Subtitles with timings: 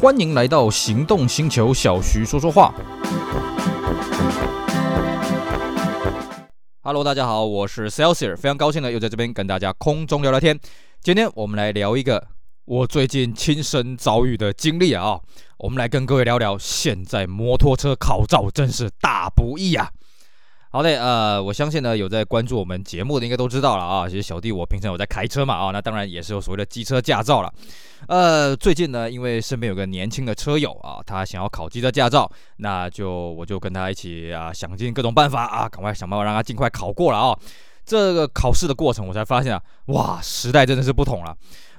[0.00, 2.72] 欢迎来到行动星球，小徐说说话。
[6.82, 10.56] Hello，大家好，我是 Celsius，非常高兴的又在这边跟大家空中聊聊天。
[11.02, 12.28] 今天我们来聊一个
[12.64, 15.18] 我最近亲身遭遇的经历啊，
[15.58, 19.90] 我们来跟各位聊聊，现在摩托车考照真是大不易啊。
[20.70, 24.06] 好的，呃，我相信呢，有在关注我们节目的应该都知道了啊。
[24.06, 27.50] 其实小弟我平常有在开车嘛啊，那当然也是有所谓的机车驾照了。
[28.06, 37.38] 呃，最近呢，因为身边有个年轻的车友啊，他想要考机车驾照，那就我就跟他一起啊，想尽各种办法啊，赶快想办法让他尽快考过了啊。
[37.86, 41.34] 这个考试的过程，我才发现啊，哇，时代真的是不同了。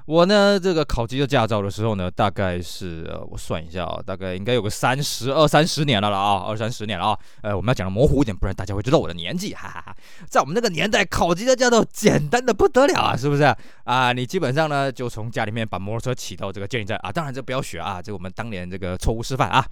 [0.09, 7.20] 我呢，这个考机车驾照的时候呢，大概是呃，我算一下啊，大概应该有个三十二三十年了了啊，二三十年了啊。
[7.44, 9.95] 呃，我们要讲的模糊一点，不然大家会知道我的年纪，哈哈哈。
[10.27, 13.55] 在我们那个年代，考机车驾照简单的不得了啊，是不是
[13.89, 14.13] 啊？
[14.13, 19.65] 你基本上呢，就从家里面把摩托车骑到这个监理站啊，当然这不要学啊，这我们当年这个错误示范啊。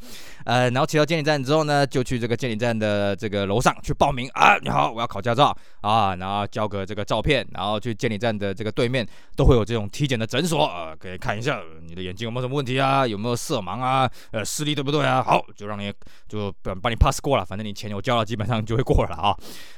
[0.46, 4.58] 呃，然后骑到监理站之后呢，就去这个监理站的这个楼上去报名啊。
[4.62, 10.26] 你好，我要考驾照啊，然后交个这个照片，然后去监理站的这个对面都会有这种体检的。
[10.26, 15.24] 诊所啊，可以看一下你的眼睛有没有什么问题啊，有没有色盲啊，呃，视力对不对啊？
[15.24, 15.92] 好，就让你
[16.28, 19.36] 就帮你 pass 过了，反正你钱有交了，基本上就会过了啊。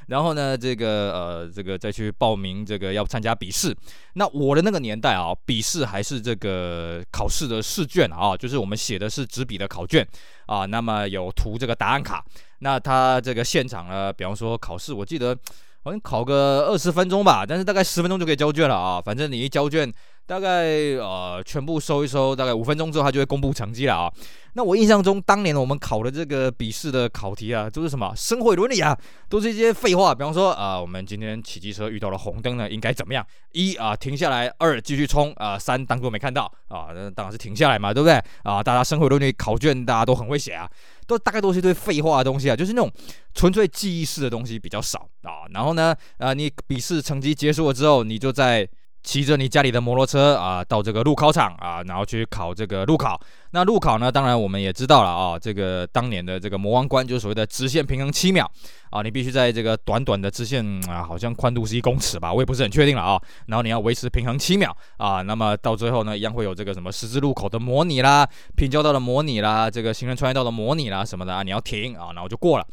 [0.07, 3.75] 然后呢，这个呃，这个再去报名这个要参加笔试。
[4.13, 10.07] 那我的那个年代啊，笔试还是这个考试的试卷啊，就是我们写的是纸笔的考卷
[10.45, 10.65] 啊。
[10.65, 12.23] 那么有涂这个答案卡。
[12.59, 15.37] 那他这个现场呢，比方说考试，我记得
[15.83, 19.01] 好像考个二十分钟吧，但是大概十分钟就可以交卷了啊。
[19.01, 19.91] 反正你一交卷。
[20.29, 24.13] 大概呃全部收一收，大概五分钟之后，他就会公布成绩了啊。
[24.53, 28.95] 那我印象中，当年我们考的这个笔试的考题啊，都是什么生活伦理啊，
[29.27, 30.13] 都是一些废话。
[30.13, 33.25] 比方说啊、我们今天骑机车遇到了红灯呢，应该怎么样？
[33.53, 36.89] 一啊停下来，二继续冲啊，三当作没看到啊。
[36.93, 38.61] 那当然是停下来嘛，对不对啊？
[38.61, 40.69] 大家生活伦理考卷大家都很会写啊，
[41.07, 42.91] 都大概都是一堆废话的东西啊，就是那种
[43.33, 45.49] 纯粹记忆式的东西比较少啊。
[45.55, 48.69] 然后呢，啊你笔试成绩结束了之后，你就在。
[49.09, 53.19] 骑着你家里的摩托车啊，到这个路考场啊，然后去考这个路考。
[53.49, 58.47] 那路考呢，当然我们也知道了啊，这个当年的这个魔王关就是所谓的直线平衡七秒
[58.91, 63.19] 啊，你必须在这个短短的直线啊，好像宽度是一公尺吧，我也不是很确定了啊。
[63.47, 72.67] 然后你要维持平衡七秒啊，那么到最后呢，一样会有这个什么十字路口的模拟啦、平交道的模拟啦、这个行人穿越道的模拟啦什么的啊，你要停啊，然后就过了。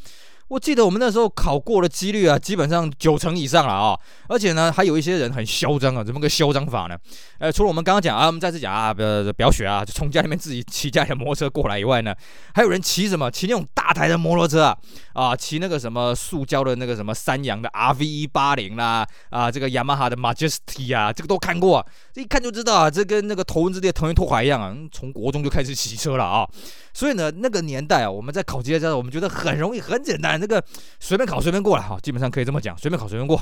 [0.49, 3.99] 我记得我们那时候考过的几率啊，基本上九成以上了啊！
[4.29, 6.97] 而且呢，还有一些人很嚣张啊，怎么个嚣张法呢？
[7.39, 12.15] 呃，除了我们刚刚讲啊，我们再次讲啊，不要不要学啊，就从家里面自己骑家里的摩托车过来以外呢，
[12.53, 13.29] 还有人骑什么？
[13.29, 14.77] 骑那种大台的摩托车啊，
[15.11, 26.47] 啊，骑那个什么塑胶的那个什么三阳的 RV 一八零啦，啊，这个雅马哈的 Majesty 啊，这个都看过，这一看就知道啊，这跟那个头文字 D 的藤原拓海一样啊，从国中就开始骑车了啊。
[26.93, 30.63] 所以呢，那个年代啊，我们在考机车的时候，我们觉得很容易，很简单，那个
[30.99, 33.39] 随便考随便过了哈，基本上可以这么讲，随便考随便过。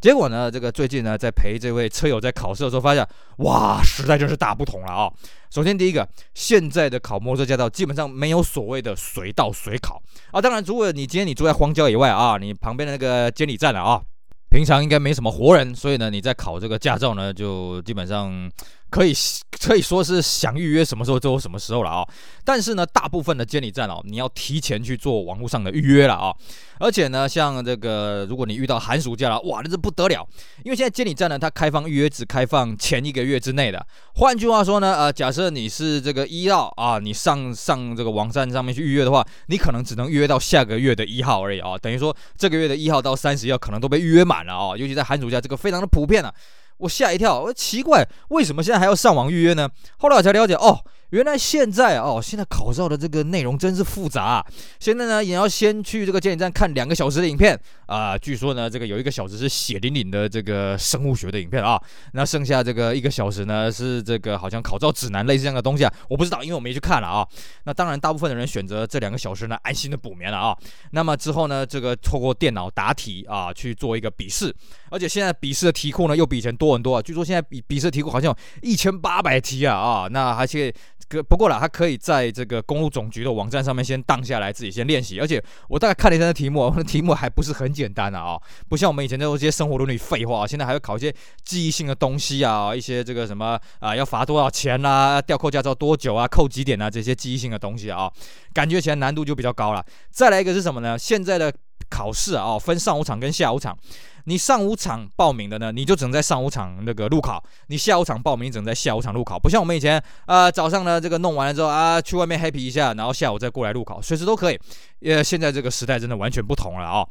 [0.00, 3.06] 结果呢，这个最近呢，在陪这位车友在考试的时候，发现
[3.38, 5.10] 哇，实在真是大不同了啊！
[5.50, 10.40] 首先第一个，现在的考摩托车驾照基本上没有所谓的随到随考啊。
[10.40, 14.02] 当然，如果你今天你住在荒郊野外啊，你旁边的那个监理站了啊，
[14.50, 18.50] 平常应该没什么活人，所以呢，你在考这个驾照呢，就基本上。
[18.92, 19.14] 可以
[19.58, 22.06] 可以说是想预约什么时候就什么时候了啊！
[22.44, 26.30] 但是呢，大部分的监理站哦，你要提前去做网络上的预约了啊！
[26.78, 30.28] 而且呢，像这个，如果你遇到寒暑假了，哇，那是不得了！
[30.62, 33.82] 因为现在监理站呢，它开放预约只开放前一个月之内的。
[34.16, 41.78] 换句话说呢，呃，假设你是这个一号啊，你上上这个网站上面去预约的话，你可能只能预约到下个月的一号而已啊！
[41.78, 44.76] 等于说这个月的一号到三十号可能都被预约满了啊！
[44.76, 46.34] 尤其在寒暑假，这个非常的普遍啊。
[46.82, 49.68] 我吓一跳，我奇怪，为什么现在还要上网预约呢？
[49.98, 50.84] 后来我才了解，哦。
[51.12, 54.46] 原来现在哦，现在考照的这个内容真是复杂啊。
[54.80, 58.16] 现在呢，也要先去这个监理站看两个小时的影片啊。
[58.16, 61.78] 据说呢，这个有一个小时是血淋淋的这个生物学的影片啊。
[62.14, 65.92] 那剩下这个一个小时呢，是这个好像考照指南类似这样的东西啊。
[66.08, 67.28] 我不知道，因为我没去看了啊。
[67.64, 70.56] 那当然，大部分的人选择这两个小时呢，安心的补眠了啊。
[70.92, 74.50] 那么之后呢，这个透过电脑答题啊，去做一个笔试。
[74.88, 77.02] 而且现在笔试的题库呢，又比以前多很多啊。
[77.02, 80.08] 据说现在笔笔试题库好像有一千八百题啊啊。
[80.10, 80.72] 那而且。
[81.12, 85.20] 可不过啦，他可以在这个公路总局的网站上面先荡下来，自己先练习。
[85.20, 91.14] 而且我大概看了一下那题目，那 题目还不是很简单啊，不像我们以前那些生活伦理废话，现在还会考一些
[91.44, 98.10] 记忆性的东西啊，一些这个什么啊，要罚多少钱啦、啊，吊扣驾照多久啊，扣几点啊，这些记忆性的东西啊，
[98.54, 99.84] 感觉起来难度就比较高了。
[100.10, 100.98] 再来一个是什么呢？
[100.98, 101.52] 现在的
[101.90, 103.76] 考试啊，分上午场跟下午场。
[104.24, 109.38] 你上午场报名的呢，你就只能在上午场那个路考；你下午场报名，只能在下午场路考。
[109.38, 114.58] 不像我们以前，呃，早上呢这个弄完了之后啊，去外面 happy 一下，然后下午再过来路考，随时都可以。
[115.04, 117.04] 呃，现在这个时代真的完全不同了啊、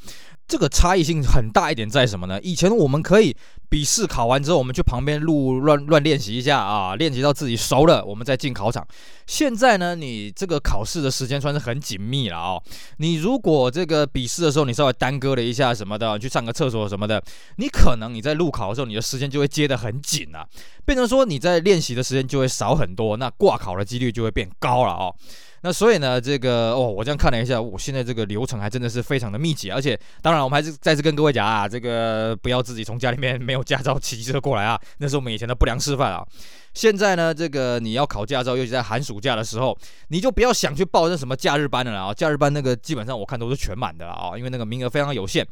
[0.48, 2.40] 这个差异性很大一点在什么呢？
[2.42, 3.36] 以前我们可以
[3.69, 8.88] 笔试考完之后，我们去旁边路乱乱练习一下啊，练习到自己熟了，我们再进考场。
[9.28, 12.63] 现在呢，你这个考试的时间算是很紧密了哦。
[12.98, 17.24] 你如果这个笔试的时候你稍微耽搁了一下什么的，去上个厕所什么么的，
[17.56, 20.48] 你可能你在路考的时候你的时间就会接得很紧啊，
[20.86, 25.15] 变成说你在练习的时间就会少很多，那挂考的几率就会变高了哦。
[25.63, 36.25] 那所以呢，这个哦，我这样看了一下，我现在这个流程还真的是非常的密集，而且当然我们还是再次跟各位讲啊，这个不要自己从家里面 没有驾照骑车过来啊，那是我们以前的不良示范啊。
[36.74, 39.78] 现在呢，这个你要考驾照，尤其在寒暑假的时候，
[40.08, 45.46] 你就不要想去报那什么假日班的了啊，假日班那个基本上我看都是全满的了啊，因为那个名额非常有限，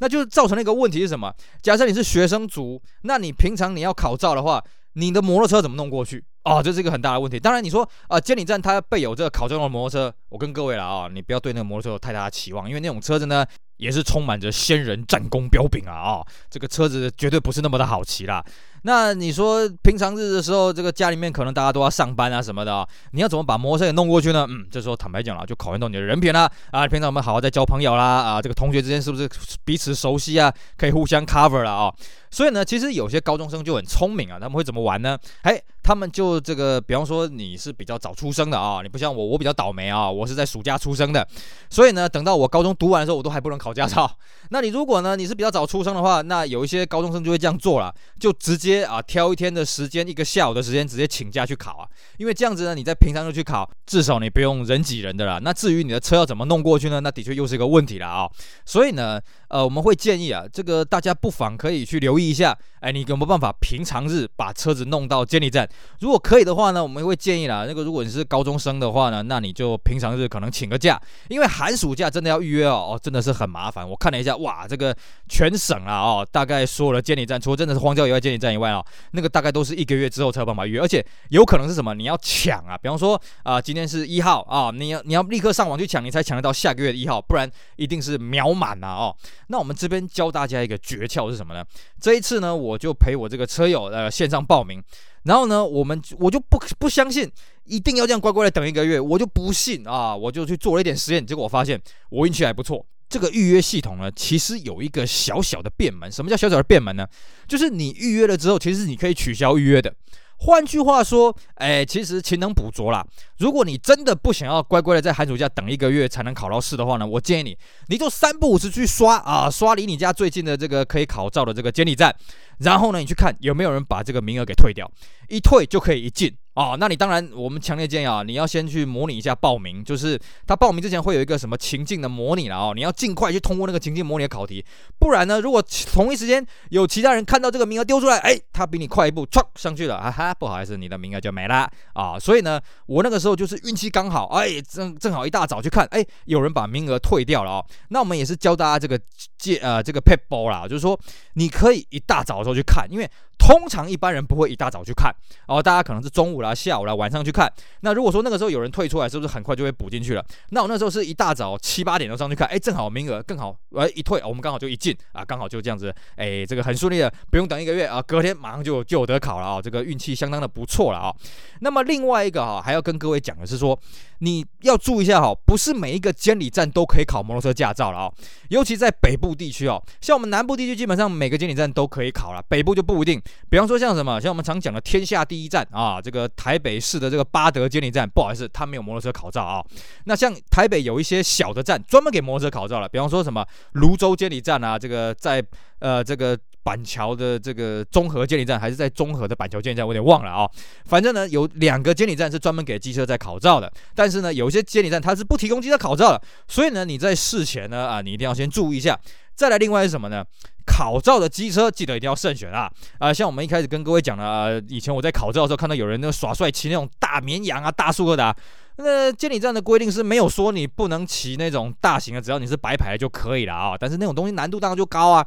[0.00, 1.32] 那就造成了一个问题是什么？
[1.62, 4.62] 假设你是学生族，那你平常你要考照的话，
[4.98, 6.24] 你的摩托车怎么弄过去？
[6.44, 7.38] 哦，这是一个很大的问题。
[7.38, 13.44] 当然，你说啊，监理站它备有这个考证用的摩托车，我跟各位了啊，你不要对那个摩托车有太大的期望，因为那种车子呢，
[13.76, 18.44] 也是充满着先人战功彪炳啊啊，这个车子绝对不是那么的好骑啦。
[18.82, 24.46] 那你说平常日的时候，这个家里面可能大家都要上班啊什么的啊，你要怎么把摩托车给弄过去呢？
[24.48, 26.86] 嗯，这时候坦白讲了，就考验到你的人品啦啊。
[26.86, 29.28] 平常我们好好在交朋友啦啊，这个同学之间是不是
[29.64, 31.92] 彼此熟悉啊，可以互相 cover 了啊。
[32.30, 35.18] 所以呢，其实有些高中生就很聪明啊，他们会怎么玩呢？
[35.42, 41.24] 哎，他们就这个，比方说你是比较早出生的啊，你不像我，我比较倒霉啊，我是在暑假出生的，
[41.70, 44.10] 所以呢，等到我高中读完的时候，我都还不能考驾照。
[44.50, 51.86] 那你如果呢，你是比较早出生的话，那有一些高中生就会这样做了，就直接啊挑一天的时间，一个下午的时间，直接请假去考啊。
[52.18, 55.38] 因为这样子呢，你在平常就去考，至少你不用人挤人的啦。
[55.40, 56.98] 那至于你的车要怎么弄过去呢？
[56.98, 58.28] 那的确又是一个问题了啊。
[58.64, 65.68] 所以呢，呃，我们会建议啊，这个大家不妨可以去留意一下，哎，你有没有办法平常日把车子弄到监理站？
[66.00, 73.88] 如果可以的话呢，我们会建议啦，那个如果你是高中生的话呢，那你就平常日可能请个假，因为寒暑假真的要预约哦，哦，真的是很麻烦。
[73.88, 74.94] 我看了一下，哇，这个
[75.28, 81.94] 全省啊，哦，大概所有的监理站，除了真的是荒郊野外监理站以外哦，那个大概都是一个月之后才有办法预约，而且有可能是什么？
[81.94, 89.16] 你要抢啊，比方说啊、今天是一号啊，你要你要立刻上网去抢，你才抢得到下个月的一号，不然一定是秒满啊哦。
[89.48, 91.64] 那我们这边教大家一个诀窍是什么呢？
[92.00, 94.82] 这一次呢，我就陪我这个车友呃线上报名，
[95.26, 97.30] 然后呢，我们我就不不相信
[97.64, 101.80] 一定要这样乖乖的等一个月，我就不信啊，我就去做了一点实验，结果我发现
[102.10, 102.86] 我运气还不错。
[103.08, 106.10] 这个预约系统呢，其实有一个小小的变门。
[106.10, 107.06] 什么叫小小的变门呢？
[107.46, 109.92] 就是你预约了之后，其实你可以取消预约的。
[110.38, 113.06] 换句话说，哎，其实勤能补拙啦。
[113.38, 117.56] 如果你真的不想要乖乖的在寒暑假等一个月才能考到试的话呢，我建议你，
[117.88, 122.14] 你就三不五时去刷啊，刷离你家最近的这个可以考照的这个监理站，
[122.58, 124.90] 然后呢，你去看有没有人把这个名额给退掉，
[125.28, 126.34] 一退就可以一进。
[126.56, 134.64] 哦，那你当然，我们强烈建议啊，你要先去模拟一下报名，就是他报名之前会有一个什么情境的模拟了哦，你要尽快去通过那个情境模拟的考题，
[134.98, 135.62] 不然呢，如果
[135.92, 142.18] 同一时间有其他人看到这个名额丢出来，哎，他比你快一步，唰上去了， 哈哈，不好意思，你的名额就没了啊。
[142.18, 147.66] 所以呢，我那个时候就是运气刚好，哎，正正好一大早去看，哎，有人把名额退掉了哦。
[147.90, 148.98] 那我们也是教大家这个
[149.36, 150.98] 借呃这个撇步啦，就是说
[151.34, 153.06] 你可以一大早的时候去看，因为。
[153.38, 155.14] 通常一般人不会一大早去看，
[155.46, 157.52] 哦，大家可能是中午了啦、下午啦、晚上去看。
[157.80, 160.24] 那如果说那个时候有人退出来，是不是很快就会补进去了？
[160.50, 171.14] 那我那时候是一大早七八点钟上去看，哎，正好名额更好，哎，一退，我们刚好就一进啊，刚好就这样子，哎，这个很顺利的，不用等一个月啊，隔天马上就就有得考了啊，这个运气相当的不错了啊。
[171.60, 173.78] 那么另外一个哈，还要跟各位讲的是说，
[174.20, 178.12] 你要注意一下哈，不是每一个监理站都可以考摩托车驾照了啊，
[178.50, 183.20] 尤其在北部地区哦，像我们南部地区基本上每个监理站都可以考了，北部就不一定。
[183.48, 189.64] 比方说像什么，像我们常讲的天下第一站啊，这个台北市的这个八德监理站，不好意思，他没有摩托车考照啊。
[190.04, 195.42] 那像台北有一些小的站，专门给摩托车考照了，比方说什么泸州监理站啊，这个在
[195.78, 200.48] 呃这个板桥的这个中和监理站，还是在中和的板桥监理站，我有点忘了啊。
[200.84, 208.98] 反正呢，有两个监理站是专门给机车在考照的，但是呢，有一些监理站它是不提供机车考照的，所以呢，你在事前呢啊，你一定要先注意一下。
[209.36, 210.24] 再来，另外是什么呢？
[210.64, 212.68] 考照的机车记得一定要慎选啊！
[212.98, 218.34] 啊、像我们一开始跟各位讲的、呃，以前我在考照的时候看到有人那个耍帅骑那种大绵羊啊、大速克达，
[218.78, 223.76] 那监理站的规定是没有说你不能骑那种大型的，只要你是白牌就可以了啊。
[223.78, 225.24] 但是那种东西难度当然就高啊。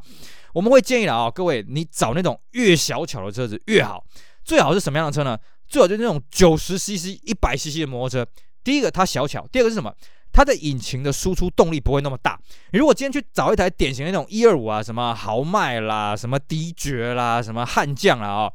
[0.53, 4.03] 我们会建议了啊，各位你找那种越小巧的车子越好，
[4.43, 5.37] 最好是什么样的车呢？
[5.67, 8.29] 最好就是那种九十 CC、一百 CC 的摩托车。
[8.61, 9.93] 第一个它小巧，第二个是什么？
[10.31, 12.39] 它的引擎的输出动力不会那么大。
[12.71, 18.51] 你如果今天去找一台典型的那种一二五啊，什么豪迈啦，什么迪爵啦，什么悍将啦啊、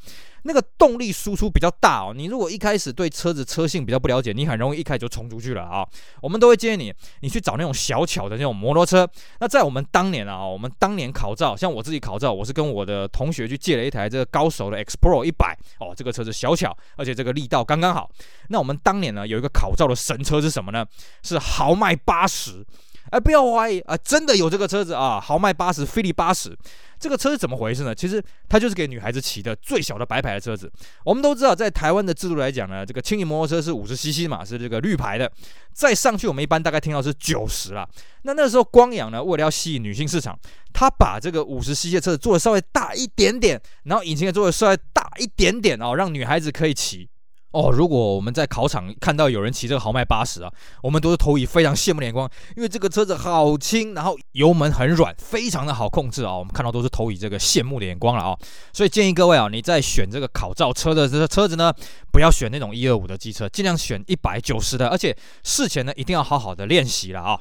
[0.46, 5.86] 那个动力输出比较大哦，你如果一开始对车子车性比较不了解，你很容易一开始就冲出去了啊、
[6.20, 9.08] 我们都会建议你，你去找那种小巧的那种摩托车。
[9.40, 18.10] 那在我们当年啊，我们当年考照，像我自己考照，我是跟我的同学去借了一台这个高手的 Explorer 一百哦，这个车子小巧，而且这个力道刚刚好。
[18.48, 20.86] 那我们当年呢，有一个考照的神车是什么呢？
[21.22, 22.64] 是豪迈八十。
[23.10, 26.56] 哎，不要怀疑啊，真的有这个车子啊，豪迈八十，菲利八十。
[26.98, 27.94] 这个车是怎么回事呢？
[27.94, 30.72] 其实它就是给女孩子骑的最小的白牌的车子。
[31.04, 35.30] 我们都知道，在台湾的制度来讲呢，这个轻型摩托车是五十 CC 嘛，是这个绿牌的。
[35.72, 37.86] 再上去，我们一般大概听到是九十啦。
[38.22, 40.38] 那那时候光阳呢，为了要吸引女性市场，
[40.72, 47.08] 他把这个五十 CC 的车子做的稍微大一点点，然后引擎也做的稍微大一点点哦，让女孩子可以骑。
[47.54, 56.36] 哦，如果我们在考场看到有人骑这个豪迈八十啊，我们都是投以非常羡慕的眼光，因为这个车子好轻，然后油门很软，非常的好控制啊。
[56.36, 58.36] 我们看到都是投以这个羡慕的眼光了啊。
[58.72, 61.72] 所以建议各位啊，你在选这个考照车的这个车子呢，
[62.10, 67.38] 不要选那种一二五的机车，尽量选一百九十的，而且事前呢一定要好好的练习了啊。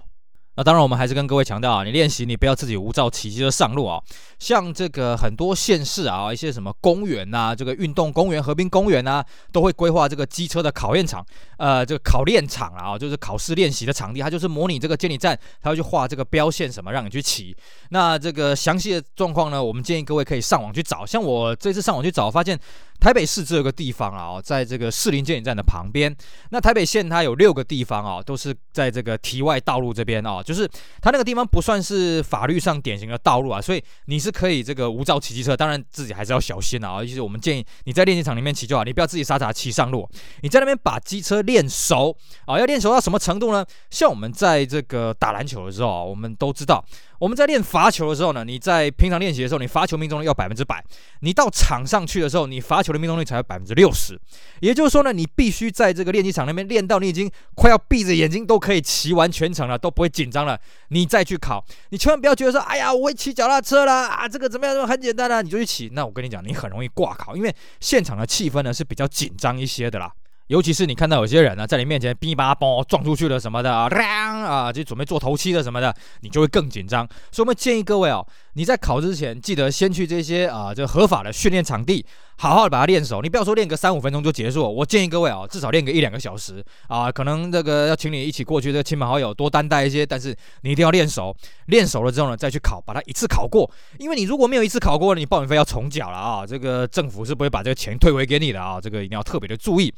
[0.56, 4.00] 那当然，我们还是跟各位强调啊，你练习你不要自己无照骑机车上路啊。
[4.38, 11.26] 像这个很多县市啊，一些什么公园呐，这个运动公园、河滨公园呐，都会规划这个机车的考验场，
[11.58, 17.56] 呃，这个考练场啊，就是考试练习的场地，它就是模拟这个监理站，它会去画这个标线什么，让你去骑。
[17.90, 21.04] 那这个详细的状况呢，我们建议各位可以上网去找。
[21.04, 22.60] 像我这次上网去找，发现。
[23.00, 26.16] 台北市这个地方啊，在这个士林监理站的旁边。
[26.52, 30.66] 那台北县它有六个地方啊，都是在这个堤外道路这边啊，就是
[31.02, 37.00] 它那个地方不算是法律上典型的道路啊，所以你是可以这个无照骑机车，当然自己还是要小心啊。
[37.00, 40.08] 尤其是我们建议你在练习场里面骑就好，你不要自己傻傻骑上路。
[40.42, 43.66] 你在那边把机车练熟啊，要练熟到什么程度呢？
[43.90, 46.84] 像我们在这个打篮球的时候，我们都知道。
[47.24, 50.84] 我们在练罚球的时候呢，你在平常练习的时候，你罚球命中率要百分之百。
[51.22, 54.20] 你到场上去的时候，你罚球的命中率才有百分之六十。
[54.60, 61.66] 也就是说呢，你必须在这个练习场那边练到你已经快要闭着眼睛都可以骑完全程了，都不会紧张了，你再去考。
[61.92, 64.86] 你千万不要觉得说，哎呀，我会骑脚踏车啦，啊，这个怎么样？
[64.86, 65.90] 很简单啦，你就去骑。
[65.94, 70.12] 那我跟你讲，你很容易挂考，因为现场的气氛呢是比较紧张一些的啦。
[70.54, 75.92] 尤其是你看到有些人呢，在你面前哔吧嘣撞出去了什么的啊，啊，就准备做头七的什么的，
[76.22, 77.08] 你就会更紧张。
[77.32, 78.24] 所以我们建议各位哦，
[78.56, 82.06] 你在考之前记得先去这些啊，这合法的训练场地，
[82.38, 83.20] 好好的把它练熟。
[83.22, 87.12] 你不要说练个三五分钟就结束，我建议各位哦，至少练个一两个小时啊。
[87.12, 91.36] 可能这个要请你一起过去的亲朋好友多担待一些，但是你一定要练熟。
[91.66, 93.70] 练熟了之后呢，再去考，把它一次考过。
[93.98, 96.46] 因为你如果没有一次考过，你报名费要重缴了啊。
[96.46, 98.80] 这个政府是不会把这个钱退回给你的啊。
[98.80, 99.92] 这个一定要特别的注意。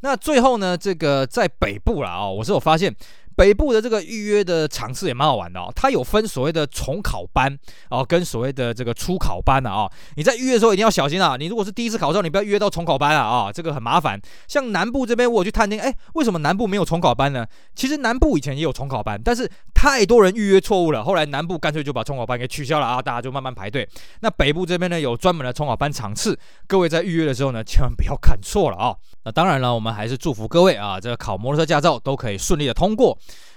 [0.00, 2.94] 那最后呢，这个在北部了啊，我是有发现。
[3.36, 7.54] 北部的这个预约的场次也蛮好玩的哦，它有分所谓的重考班
[7.90, 9.88] 哦，跟所谓的这个初考班的啊。
[10.16, 11.36] 你在预约的时候一定要小心啊！
[11.38, 14.18] 你如果是第一次考照，你不要预约到重考班啊啊，这个很麻烦。
[14.48, 17.46] 像南部这边，我去探听，哎，为什么南部没有重考班呢？
[17.74, 19.50] 其实南部以前也有重考班，但是
[19.86, 23.88] 太多人预约错误了，后来南部干脆就把冲考班给取消了啊，大家就慢慢排队。
[24.18, 28.96] 那北部这边呢，有专门的冲考班场次，各位在预约的时候呢，千万不要看错了啊。
[29.22, 33.16] 那当然了，我们还是祝福各位啊，这个考摩托车驾照都可以顺利的通过。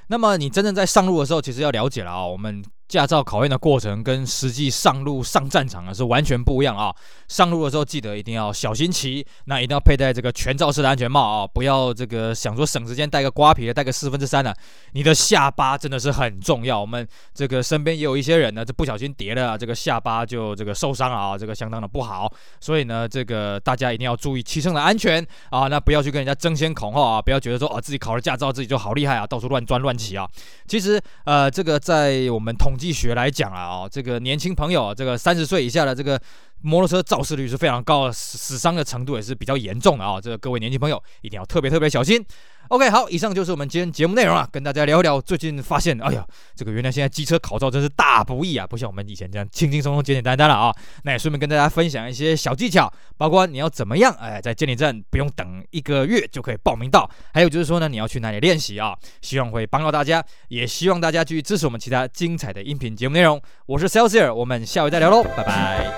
[0.09, 2.63] 那么你真正在上路的时候，其实要了解了啊，我们。
[2.89, 6.93] 驾照考验的过程跟实际上路上战场啊是完全不一样啊！
[7.27, 11.48] 上路的时候记得一定要小心骑，那一定要佩戴这个全罩式的安全帽啊！
[11.48, 14.51] 不要这个想说省时间戴个瓜皮的，戴个四分之三的，
[14.93, 16.81] 你的下巴真的是很重要。
[16.81, 22.27] 我们这个身边也有一些人呢，这不小心跌了，这个下巴就这个受伤啊，这个相当的不好。
[22.60, 25.67] 所以呢，这个大家一定要注意骑乘的安全啊！
[25.67, 27.22] 那不要去跟人家争先恐后啊！
[27.22, 30.27] 不要觉得说啊自己考了驾照自己就好厉害啊，到处乱钻乱骑啊！
[30.67, 36.19] 其实呃，这个在我们统计学来讲啊，哦，这个年轻朋友，这个三十岁以下的这个
[36.62, 42.25] 摩托车肇事率是非常高的，死伤的程度也是比较严重的啊，这个各位年轻朋友一定要特别特别小心。
[42.69, 46.23] OK，好，以上就是我们今天节目内容啊，跟大家聊一聊最近发现，哎呀，
[46.55, 50.71] 这个原来现在机车考照真是大不易啊，不像我们以前这样轻轻松松、简简单单了啊。
[51.03, 58.95] 那也顺便跟大家分享一些小技巧，包括你要怎么样，哎，在监理站不用等一个月就可以报名到，还有就是说呢，你要去哪里练习啊？
[59.21, 63.41] 希望会帮到大家，也希望大家继续支持我们其他精彩的音频节目内容。
[63.65, 65.89] 我是 c e l s i r 我们下回再聊喽，拜拜。